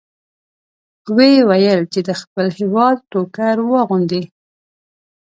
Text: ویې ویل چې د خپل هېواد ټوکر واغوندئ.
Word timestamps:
ویې 1.15 1.41
ویل 1.49 1.81
چې 1.93 1.99
د 2.07 2.09
خپل 2.21 2.47
هېواد 2.59 2.97
ټوکر 3.11 3.55
واغوندئ. 3.71 4.23